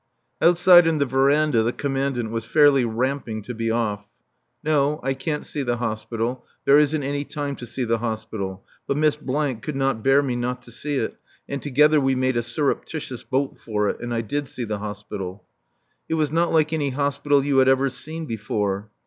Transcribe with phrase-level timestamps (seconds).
[0.41, 4.03] Outside on the verandah the Commandant was fairly ramping to be off.
[4.63, 6.43] No I can't see the Hospital.
[6.65, 8.65] There isn't any time to see the Hospital.
[8.87, 11.17] But Miss could not bear me not to see it,
[11.47, 15.43] and together we made a surreptitious bolt for it, and I did see the Hospital.
[16.09, 18.89] It was not like any hospital you had ever seen before.